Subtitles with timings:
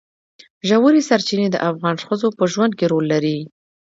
[0.67, 3.37] ژورې سرچینې د افغان ښځو په ژوند کې رول لري.